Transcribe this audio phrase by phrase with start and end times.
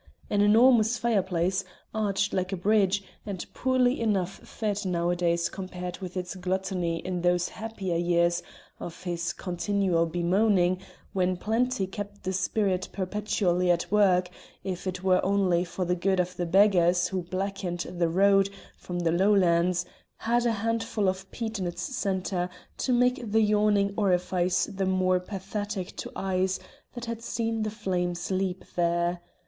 [0.31, 1.63] An enormous fireplace,
[1.93, 7.49] arched like a bridge, and poorly enough fed nowadays compared with its gluttony in those
[7.49, 8.41] happier years
[8.79, 10.79] of his continual bemoaning,
[11.13, 14.29] when plenty kept the spit perpetually at work,
[14.63, 18.49] if it were only for the good of the beggars who blackened the road
[18.79, 19.85] from the Lowlands,
[20.17, 25.19] had a handful of peat in its centre to make the yawning orifice the more
[25.19, 26.59] pathetic to eyes
[26.95, 29.21] that had seen the flames leap there.